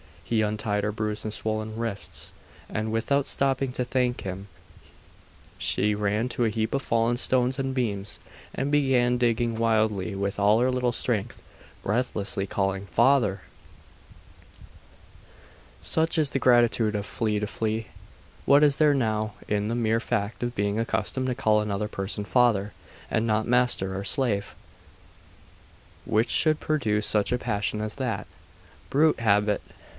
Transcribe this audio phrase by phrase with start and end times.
[0.23, 2.31] He untied her bruised and swollen wrists;
[2.69, 4.47] and without stopping to thank him,
[5.59, 8.17] she ran to a heap of fallen stones and beams,
[8.55, 11.43] and began digging wildly with all her little strength,
[11.83, 13.41] breathlessly calling 'Father!'
[15.81, 17.87] 'Such is the gratitude of flea to flea!
[18.45, 22.23] What is there, now, in the mere fact of being accustomed to call another person
[22.23, 22.71] father,
[23.11, 24.55] and not master, or slave,
[26.05, 28.25] which should produce such passion as that?....
[28.89, 29.61] Brute habit!....